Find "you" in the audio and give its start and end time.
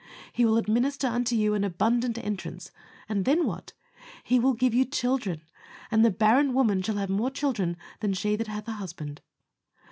1.35-1.53, 4.73-4.83